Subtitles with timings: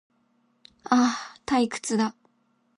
[0.85, 2.15] ああ、退屈だ